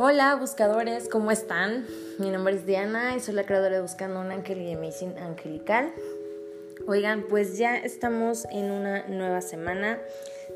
[0.00, 1.84] Hola buscadores, ¿cómo están?
[2.18, 5.92] Mi nombre es Diana y soy la creadora de Buscando un Ángel y Amazing Angelical.
[6.86, 9.98] Oigan, pues ya estamos en una nueva semana,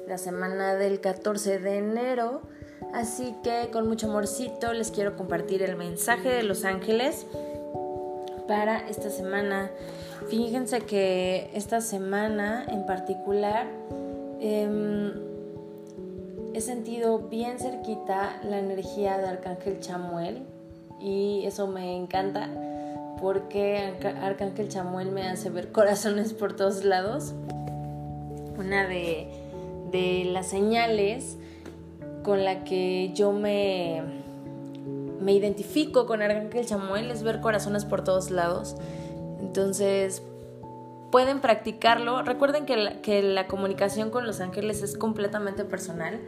[0.06, 2.42] la semana del 14 de enero,
[2.94, 7.26] así que con mucho amorcito les quiero compartir el mensaje de los ángeles
[8.46, 9.72] para esta semana.
[10.30, 13.66] Fíjense que esta semana en particular...
[14.38, 15.31] Eh,
[16.54, 20.42] he sentido bien cerquita la energía de Arcángel Chamuel
[21.00, 22.50] y eso me encanta
[23.20, 27.34] porque Arcángel Chamuel me hace ver corazones por todos lados.
[28.58, 29.28] Una de,
[30.32, 31.36] las señales
[32.22, 34.02] con la que yo me,
[35.20, 38.76] me identifico con Arcángel Chamuel es ver corazones por todos lados.
[39.40, 40.22] Entonces,
[41.12, 42.22] pueden practicarlo.
[42.22, 46.18] Recuerden que la, que la comunicación con los ángeles es completamente personal.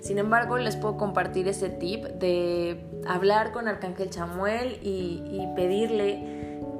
[0.00, 6.22] Sin embargo, les puedo compartir ese tip de hablar con Arcángel Chamuel y, pedirle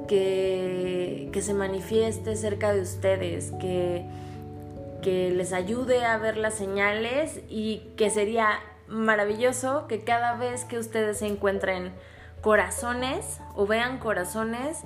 [0.07, 4.05] que, que, se manifieste cerca de ustedes, que,
[5.01, 8.47] que les ayude a ver las señales y que sería
[8.87, 11.91] maravilloso que cada vez que ustedes se encuentren
[12.41, 14.77] corazones o vean corazones,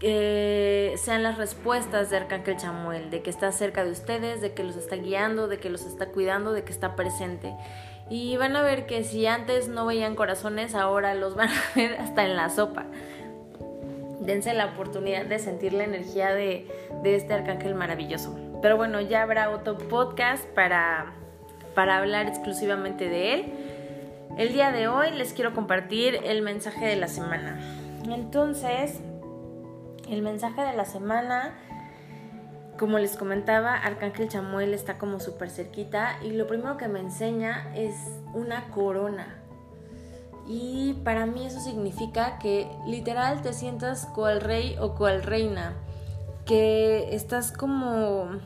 [0.00, 4.76] sean las respuestas de Arcángel Chamuel, de que está cerca de ustedes, de que los
[4.76, 7.54] está guiando, de que los está cuidando, de que está presente.
[8.10, 11.94] Y van a ver que si antes no veían corazones, ahora los van a ver
[11.94, 12.86] hasta en la sopa.
[14.20, 16.66] Dense la oportunidad de sentir la energía de,
[17.02, 18.36] de este arcángel maravilloso.
[18.62, 21.12] Pero bueno, ya habrá otro podcast para,
[21.74, 23.52] para hablar exclusivamente de él.
[24.36, 27.60] El día de hoy les quiero compartir el mensaje de la semana.
[28.08, 29.00] Entonces,
[30.10, 31.54] el mensaje de la semana,
[32.78, 37.72] como les comentaba, Arcángel Chamuel está como súper cerquita y lo primero que me enseña
[37.74, 37.94] es
[38.34, 39.42] una corona.
[40.46, 45.74] Y para mí eso significa que literal te sientas cual rey o cual reina,
[46.46, 48.40] que estás como...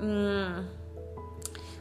[0.00, 0.76] Mm,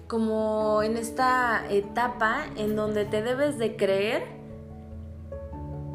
[0.08, 4.24] como en esta etapa en donde te debes de creer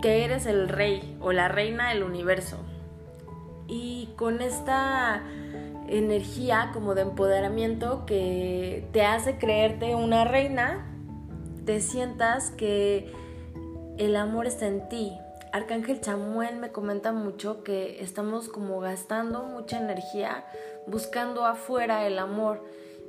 [0.02, 2.58] que eres el rey o la reina del universo
[3.70, 5.22] y con esta
[5.88, 10.86] energía como de empoderamiento que te hace creerte una reina,
[11.64, 13.12] te sientas que
[13.96, 15.12] el amor está en ti.
[15.52, 20.44] Arcángel Chamuel me comenta mucho que estamos como gastando mucha energía
[20.86, 22.64] buscando afuera el amor.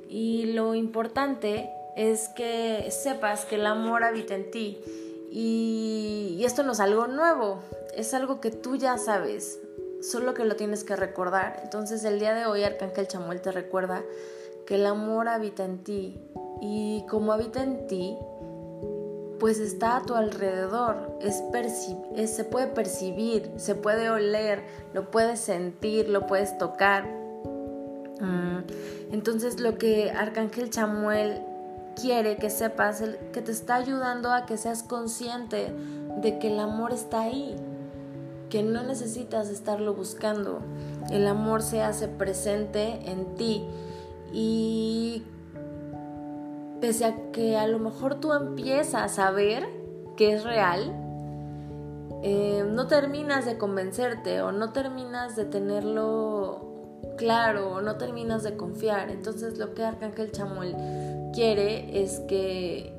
[0.08, 4.80] Y lo importante es que sepas que el amor habita en ti.
[5.30, 7.60] Y, y esto no es algo nuevo,
[7.96, 9.58] es algo que tú ya sabes,
[10.02, 11.60] solo que lo tienes que recordar.
[11.62, 14.02] Entonces el día de hoy Arcángel Chamuel te recuerda
[14.66, 16.20] que el amor habita en ti
[16.60, 18.16] y como habita en ti,
[19.40, 21.42] pues está a tu alrededor, es,
[22.30, 27.04] se puede percibir, se puede oler, lo puedes sentir, lo puedes tocar.
[28.20, 28.58] Mm,
[29.10, 31.42] entonces lo que Arcángel Chamuel
[32.00, 33.02] quiere que sepas,
[33.32, 35.72] que te está ayudando a que seas consciente
[36.18, 37.56] de que el amor está ahí,
[38.52, 40.58] que no necesitas estarlo buscando.
[41.10, 43.64] El amor se hace presente en ti
[44.30, 45.22] y
[46.78, 49.66] pese a que a lo mejor tú empiezas a ver
[50.18, 50.92] que es real,
[52.22, 58.58] eh, no terminas de convencerte o no terminas de tenerlo claro o no terminas de
[58.58, 59.08] confiar.
[59.08, 60.76] Entonces lo que Arcángel Chamuel
[61.32, 62.92] quiere es que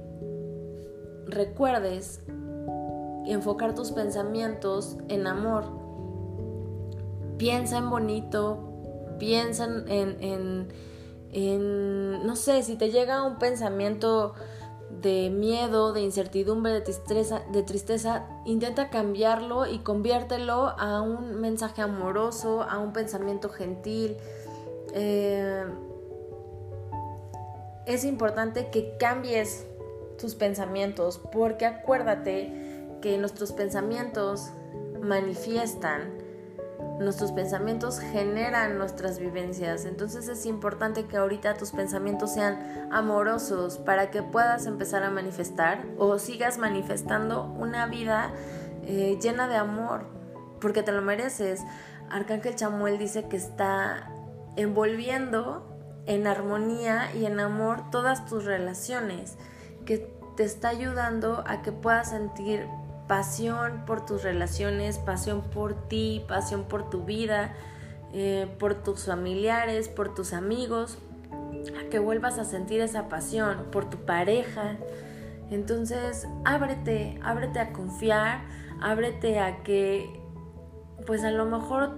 [1.27, 2.21] recuerdes
[3.25, 5.66] enfocar tus pensamientos en amor.
[7.38, 8.73] Piensa en bonito,
[9.19, 10.67] piensa en,
[11.31, 14.33] en, no sé, si te llega un pensamiento
[15.01, 21.81] de miedo, de incertidumbre, de tristeza, de tristeza, intenta cambiarlo y conviértelo a un mensaje
[21.81, 24.17] amoroso, a un pensamiento gentil.
[24.94, 25.66] Eh,
[27.86, 29.65] es importante que cambies
[30.18, 32.62] tus pensamientos porque acuérdate
[33.03, 34.53] que nuestros pensamientos
[35.01, 36.13] manifiestan,
[37.01, 39.83] nuestros pensamientos generan nuestras vivencias.
[39.83, 45.83] Entonces es importante que ahorita tus pensamientos sean amorosos para que puedas empezar a manifestar
[45.97, 48.31] o sigas manifestando una vida
[48.83, 50.06] eh, llena de amor,
[50.61, 51.59] porque te lo mereces.
[52.09, 54.13] Arcángel Chamuel dice que está
[54.56, 55.75] envolviendo
[56.06, 59.38] en armonía y en amor todas tus relaciones,
[59.85, 62.65] que te está ayudando a que puedas sentir
[63.07, 67.53] pasión por tus relaciones, pasión por ti, pasión por tu vida,
[68.13, 70.97] eh, por tus familiares, por tus amigos,
[71.79, 74.77] a que vuelvas a sentir esa pasión por tu pareja.
[75.50, 78.41] Entonces, ábrete, ábrete a confiar,
[78.81, 80.21] ábrete a que,
[81.06, 81.97] pues a lo mejor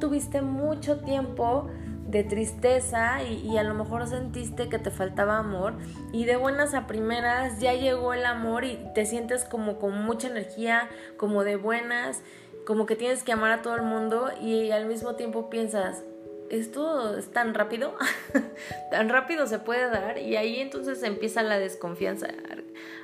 [0.00, 1.68] tuviste mucho tiempo
[2.12, 5.72] de tristeza y, a lo mejor sentiste que te faltaba amor
[6.12, 10.28] y de buenas a primeras ya llegó el amor y te sientes como con mucha
[10.28, 12.22] energía, como de buenas,
[12.66, 16.04] como que tienes que amar a todo el mundo y al mismo tiempo piensas,
[16.50, 17.96] esto es tan rápido,
[18.90, 22.28] tan rápido se puede dar y ahí entonces empieza la desconfianza.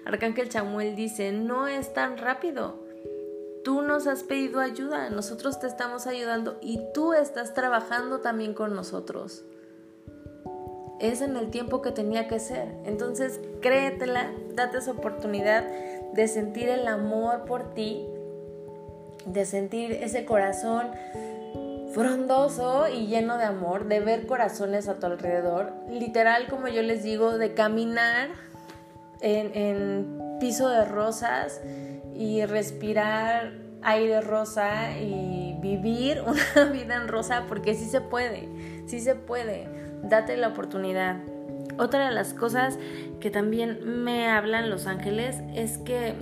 [0.05, 2.88] Arcángel Chamuel dice, no es tan rápido.
[3.65, 8.75] Tú nos has pedido ayuda, nosotros te estamos ayudando y tú estás trabajando también con
[8.75, 9.45] nosotros.
[11.01, 12.75] Es en el tiempo que tenía que ser.
[12.85, 15.65] Entonces, créetela, date esa oportunidad
[16.13, 18.07] de sentir el amor por ti,
[19.27, 20.89] de sentir ese corazón
[21.93, 27.03] frondoso y lleno de amor, de ver corazones a tu alrededor, literal como yo les
[27.03, 28.29] digo, de caminar
[29.21, 31.61] en, piso de rosas
[32.19, 38.49] y respirar aire rosa y vivir una vida en rosa porque sí se puede,
[38.87, 39.69] sí se puede,
[40.03, 41.17] date la oportunidad.
[41.79, 42.79] Otra de las cosas
[43.21, 46.15] que también me hablan los ángeles es que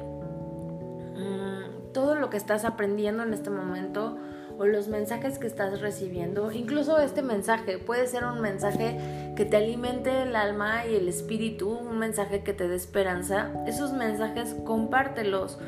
[1.16, 4.18] mm, todo lo que estás aprendiendo en este momento,
[4.58, 6.50] o los mensajes que estás recibiendo.
[6.50, 11.70] Incluso este mensaje puede ser un mensaje que te alimente el alma y el espíritu,
[11.70, 13.52] un mensaje que te dé esperanza.
[13.66, 15.58] Esos mensajes compártelos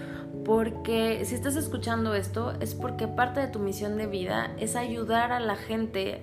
[0.45, 5.33] porque si estás escuchando esto es porque parte de tu misión de vida es ayudar
[5.33, 6.23] a la gente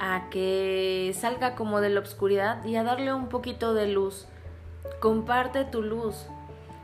[0.00, 4.26] a que salga como de la oscuridad y a darle un poquito de luz.
[5.00, 6.26] Comparte tu luz,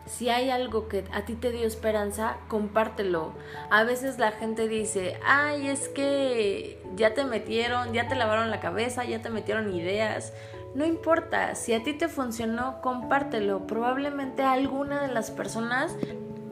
[0.06, 3.32] si hay algo que a ti te dio esperanza, compártelo.
[3.70, 8.60] A veces la gente dice, ay, es que ya te metieron, ya te lavaron la
[8.60, 10.34] cabeza, ya te metieron ideas.
[10.74, 13.66] No importa, si a ti te funcionó, compártelo.
[13.66, 15.96] Probablemente a alguna de las personas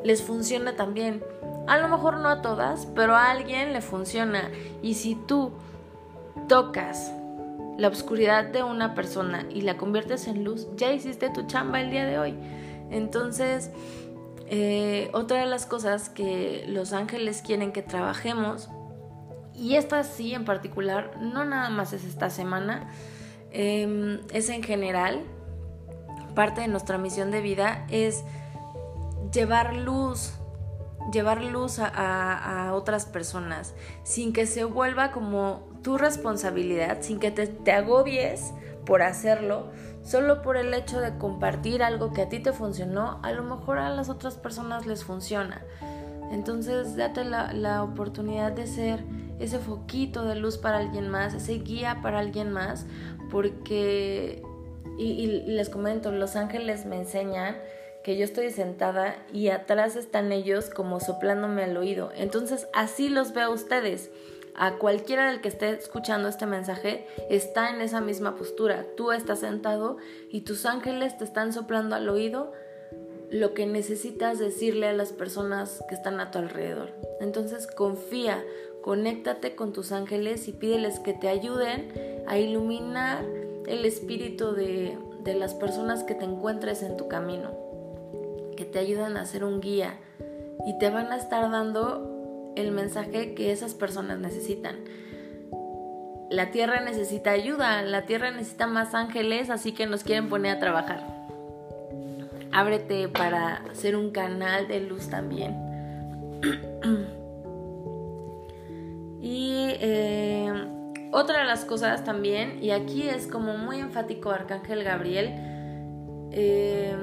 [0.04, 1.24] les funciona también.
[1.66, 4.50] A lo mejor no a todas, pero a alguien le funciona.
[4.80, 5.52] Y si tú
[6.48, 7.12] tocas
[7.78, 11.90] la oscuridad de una persona y la conviertes en luz, ya hiciste tu chamba el
[11.90, 12.34] día de hoy.
[12.90, 13.70] Entonces,
[14.46, 18.68] eh, otra de las cosas que los ángeles quieren que trabajemos,
[19.54, 22.90] y esta sí en particular, no nada más es esta semana,
[23.52, 25.22] em, es en general,
[26.34, 28.24] parte de nuestra misión de vida es
[29.32, 30.34] llevar luz,
[31.12, 37.72] llevar luz a, otras personas, sin que se vuelva como tu responsabilidad, sin que te
[37.72, 38.52] agobies
[38.84, 39.70] por hacerlo,
[40.02, 43.78] solo por el hecho de compartir algo que a ti te funcionó, a lo mejor
[43.78, 45.62] a las otras personas les funciona.
[46.32, 49.04] Entonces date la, oportunidad de ser
[49.38, 52.86] ese foquito de luz para alguien más, ese guía para alguien más,
[53.32, 54.42] porque,
[54.98, 57.56] y, les comento, los ángeles me enseñan
[58.04, 62.12] que yo estoy sentada y atrás están ellos como soplándome al oído.
[62.14, 64.10] Entonces así los veo a ustedes
[64.54, 68.84] a cualquiera del que esté escuchando este mensaje está en esa misma postura.
[68.96, 69.96] Tú estás sentado
[70.30, 72.52] y tus ángeles te están soplando al oído
[73.30, 76.90] lo que necesitas decirle a las personas que están a tu alrededor.
[77.20, 78.44] Entonces confía,
[78.82, 83.24] conéctate con tus ángeles y pídeles que te ayuden a iluminar
[83.66, 87.50] el espíritu de, de las personas que te encuentres en tu camino,
[88.56, 89.98] que te ayuden a ser un guía
[90.66, 94.76] y te van a estar dando el mensaje que esas personas necesitan.
[96.30, 100.60] La tierra necesita ayuda, la tierra necesita más ángeles, así que nos quieren poner a
[100.60, 101.06] trabajar.
[102.52, 105.56] Ábrete para ser un canal de luz también.
[109.20, 110.52] y eh,
[111.12, 115.30] otra de las cosas también, y aquí es como muy enfático Arcángel Gabriel,
[116.32, 116.96] eh,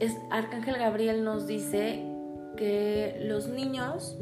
[0.00, 2.04] es, Arcángel Gabriel nos dice
[2.56, 4.18] que los niños,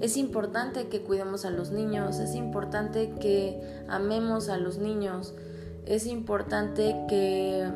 [0.00, 5.34] es importante que cuidemos a los niños, es importante que amemos a los niños,
[5.86, 7.68] es importante que,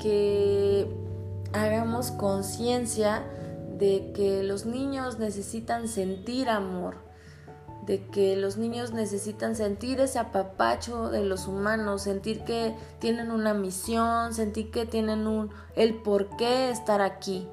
[0.00, 0.86] que
[1.52, 3.24] hagamos conciencia
[3.78, 7.05] de que los niños necesitan sentir amor,
[7.86, 13.54] de que los niños necesitan sentir ese apapacho de los humanos, sentir que tienen una
[13.54, 17.48] misión, sentir que tienen un el por qué estar aquí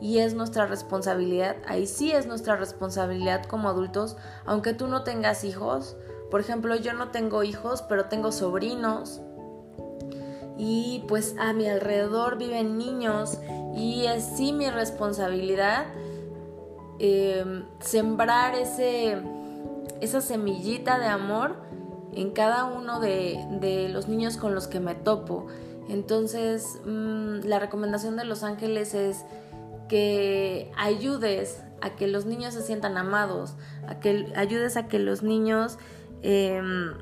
[0.00, 5.44] y es nuestra responsabilidad, ahí sí es nuestra responsabilidad como adultos, aunque tú no tengas
[5.44, 5.96] hijos.
[6.30, 9.20] Por ejemplo, yo no tengo hijos, pero tengo sobrinos.
[10.58, 13.38] Y pues a mi alrededor viven niños
[13.74, 15.86] y es sí mi responsabilidad
[16.98, 19.22] em, sembrar ese,
[20.04, 21.56] esa semillita de amor
[22.12, 25.46] en cada uno de, de los niños con los que me topo.
[25.88, 29.24] Entonces, mm, la recomendación de los ángeles es
[29.88, 33.56] que ayudes a que los niños se sientan amados,
[33.86, 35.78] a que ayudes a que los niños
[36.22, 36.94] em,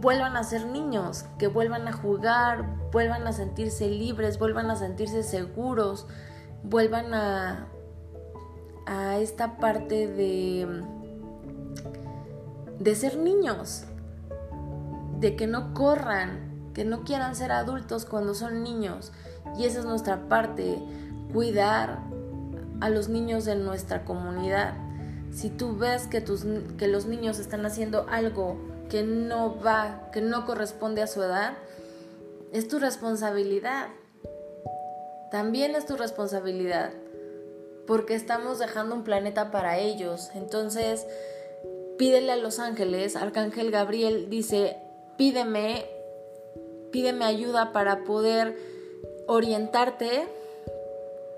[0.00, 5.24] vuelvan a ser niños, que vuelvan a jugar, vuelvan a sentirse libres, vuelvan a sentirse
[5.24, 6.06] seguros,
[6.62, 7.68] vuelvan a,
[8.86, 10.84] a esta parte de,
[12.82, 13.84] de ser niños,
[15.20, 19.12] de que no corran, que no quieran ser adultos cuando son niños.
[19.56, 20.78] Y esa es nuestra parte,
[21.32, 22.00] cuidar
[22.80, 24.74] a los niños de nuestra comunidad.
[25.30, 26.44] Si tú ves que, tus,
[26.76, 28.58] que los niños están haciendo algo
[28.90, 31.54] que no va, que no corresponde a su edad,
[32.52, 33.90] es tu responsabilidad.
[35.30, 36.90] También es tu responsabilidad.
[37.86, 40.30] Porque estamos dejando un planeta para ellos.
[40.34, 41.06] Entonces,
[42.02, 43.14] pídele a los ángeles.
[43.14, 44.76] Arcángel Gabriel dice,
[45.16, 45.86] pídeme,
[46.90, 48.58] pídeme ayuda para poder
[49.28, 50.26] orientarte,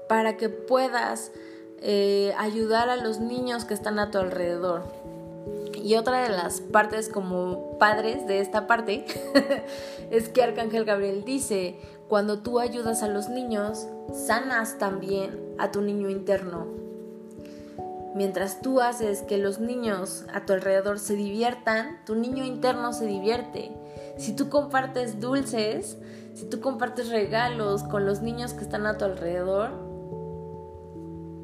[0.09, 1.33] para que puedas
[1.83, 4.85] eh, ayudar a los niños que están a tu alrededor.
[5.75, 9.04] Y otra de las partes como padres de esta parte
[10.11, 11.78] es que Arcángel Gabriel dice,
[12.09, 16.84] cuando tú ayudas a los niños, sanas también a tu niño interno.
[18.14, 23.06] Mientras tú haces que los niños a tu alrededor se diviertan, tu niño interno se
[23.06, 23.73] divierte.
[24.16, 25.99] Si tú compartes dulces,
[26.35, 29.71] si tú compartes regalos con los niños que están a tu alrededor,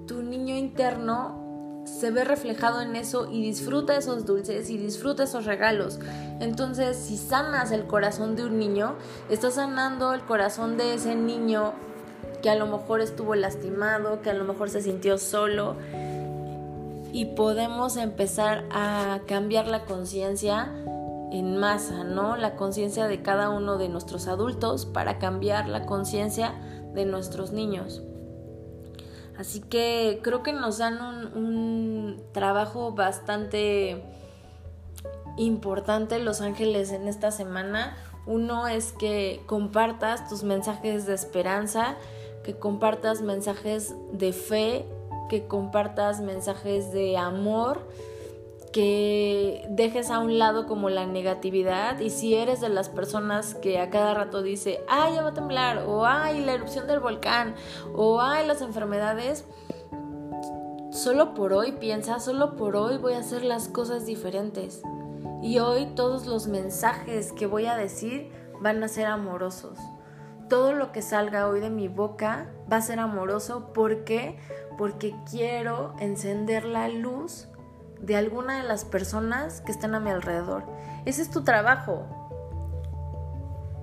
[0.07, 5.47] tu niño interno se ve reflejado en eso y disfruta esos dulces y disfruta esos
[5.47, 5.99] regalos.
[6.39, 8.95] Entonces, si sanas el corazón de un niño,
[9.29, 11.73] estás sanando el corazón de ese niño
[12.43, 15.77] que a lo mejor estuvo lastimado, que a lo mejor se sintió solo.
[17.13, 20.73] Y podemos empezar a cambiar la conciencia
[21.33, 22.37] en masa, ¿no?
[22.37, 26.55] La conciencia de cada uno de nuestros adultos para cambiar la conciencia
[26.95, 28.03] de nuestros niños.
[29.39, 31.01] Así que creo que nos dan
[31.35, 34.05] un, trabajo bastante
[35.39, 37.97] importante Los Ángeles en esta semana.
[38.27, 41.97] Uno es que compartas tus mensajes de esperanza,
[42.45, 44.85] que compartas mensajes de fe,
[45.31, 47.87] que compartas mensajes de amor
[48.73, 53.81] que dejes a un lado como la negatividad y si eres de las personas que
[53.81, 57.55] a cada rato dice, ay, ya va a temblar, o ay, la erupción del volcán,
[57.95, 59.45] o ay, las enfermedades,
[60.91, 64.83] solo por hoy piensa, solo por hoy voy a hacer las cosas diferentes.
[65.43, 69.79] Y hoy todos los mensajes que voy a decir van a ser amorosos.
[70.49, 73.73] Todo lo que salga hoy de mi boca va a ser amoroso.
[73.73, 74.37] ¿Por qué?
[74.81, 77.49] Porque quiero encender la luz
[78.01, 80.65] de alguna de las personas que están a mi alrededor.
[81.05, 82.07] Ese es tu trabajo.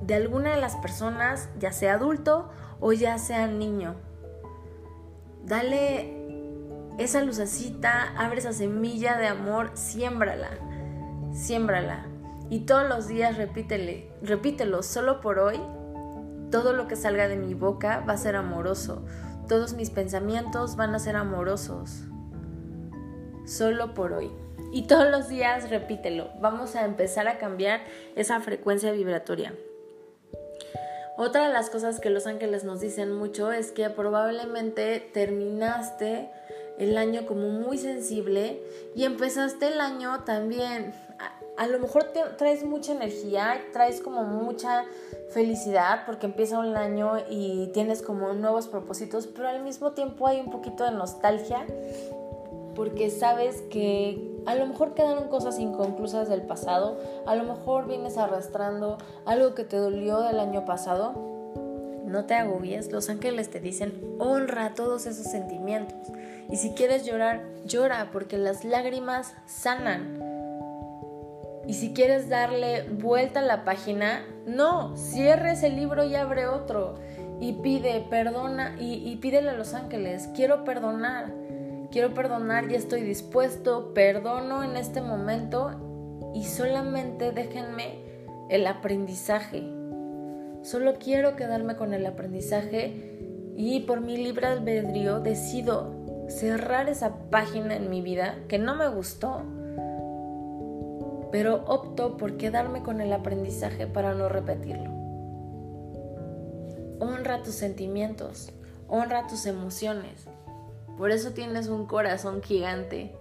[0.01, 2.49] De alguna de las personas, ya sea adulto
[2.79, 3.93] o ya sea niño.
[5.45, 6.17] Dale
[6.97, 10.49] esa lucecita, abre esa semilla de amor, siémbrala.
[11.31, 12.07] Siémbrala.
[12.49, 15.61] Y todos los días repítele, repítelo, solo por hoy,
[16.49, 19.05] todo lo que salga de mi boca va a ser amoroso.
[19.47, 22.03] Todos mis pensamientos van a ser amorosos
[23.45, 24.29] solo por hoy.
[24.73, 26.29] Y todos los días repítelo.
[26.41, 27.81] Vamos a empezar a cambiar
[28.15, 29.53] esa frecuencia vibratoria.
[31.17, 36.29] Otra de las cosas que los ángeles nos dicen mucho es que probablemente terminaste
[36.77, 38.61] el año como muy sensible
[38.95, 40.93] y empezaste el año también.
[41.57, 42.05] A, lo mejor
[42.37, 44.85] traes mucha energía, traes como mucha
[45.29, 50.39] felicidad porque empieza un año y tienes como nuevos propósitos, pero al mismo tiempo hay
[50.39, 51.65] un poquito de nostalgia
[52.77, 58.19] porque sabes que a lo mejor quedaron cosas inconclusas del pasado, a lo mejor vienes
[58.19, 61.13] arrastrando algo que te dolió del año pasado.
[62.05, 65.97] No te agobies, los ángeles te dicen honra todos esos sentimientos.
[66.49, 70.36] Y si quieres llorar, llora porque las lágrimas sanan.
[71.67, 76.95] Y si quieres darle vuelta a la página, no, cierres el libro y abre otro.
[77.39, 81.31] Y pide, perdona, y, y pídele a los ángeles, quiero perdonar
[81.91, 85.71] quiero perdonar, ya estoy dispuesto, perdono en este momento
[86.33, 87.99] y solamente déjenme
[88.49, 89.63] el aprendizaje.
[90.63, 95.93] Solo quiero quedarme con el aprendizaje y por mi libre albedrío decido
[96.27, 99.43] cerrar esa página en mi vida que no me gustó,
[101.31, 104.91] pero opto por quedarme con el aprendizaje para no repetirlo.
[106.99, 108.51] Honra tus sentimientos,
[108.87, 110.27] honra tus emociones,
[110.97, 113.15] por eso tienes un corazón gigante,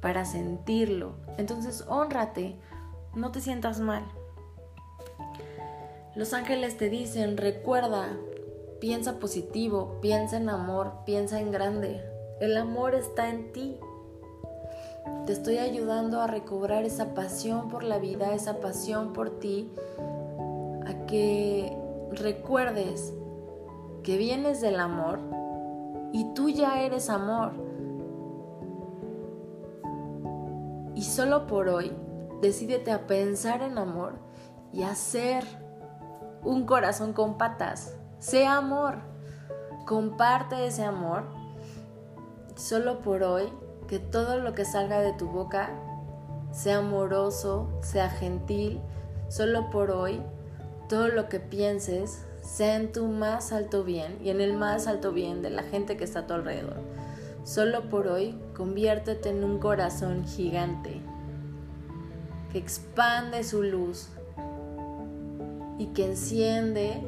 [0.00, 1.14] para sentirlo.
[1.38, 2.56] Entonces, honrate,
[3.14, 4.04] no te sientas mal.
[6.14, 8.16] Los ángeles te dicen, recuerda,
[8.80, 12.02] piensa positivo, piensa en amor, piensa en grande.
[12.40, 13.78] El amor está en ti.
[15.26, 19.72] Te estoy ayudando a recobrar esa pasión por la vida, esa pasión por ti,
[20.86, 21.76] a que
[22.12, 23.12] recuerdes
[24.02, 25.18] que vienes del amor
[26.12, 27.52] y tú ya eres amor.
[30.94, 31.92] Y solo por hoy,
[32.40, 34.14] decídete a pensar en amor
[34.72, 35.44] y a ser
[36.44, 37.96] un corazón con patas.
[38.18, 38.98] Sea amor.
[39.86, 41.24] Comparte ese amor.
[42.54, 43.52] Solo por hoy,
[43.88, 45.70] que todo lo que salga de tu boca
[46.52, 48.80] sea amoroso, sea gentil.
[49.28, 50.20] Solo por hoy,
[50.88, 55.12] todo lo que pienses sea en tu más alto bien y en el más alto
[55.12, 56.76] bien de la gente que está a tu alrededor.
[57.44, 61.00] Solo por hoy, conviértete en un corazón gigante
[62.52, 64.08] que expande su luz
[65.78, 67.02] y que enciende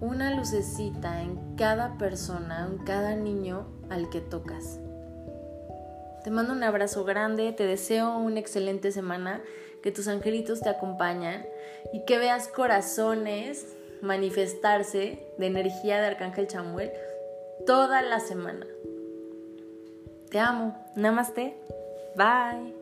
[0.00, 4.78] una lucecita en cada persona, en cada niño al que tocas.
[6.24, 9.40] Te mando un abrazo grande, te deseo una excelente semana,
[9.82, 11.46] que tus angelitos te acompañan
[11.92, 13.66] y que veas corazones
[14.02, 16.90] manifestarse de energía de Arcángel Chamuel
[17.66, 18.66] toda la semana.
[20.30, 20.76] Te amo.
[20.94, 21.56] Namaste.
[22.16, 22.79] Bye.